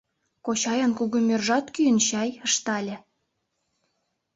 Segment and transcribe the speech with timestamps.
[0.45, 2.95] —Кочайын кугымӧржат кӱын чай?— ыштале.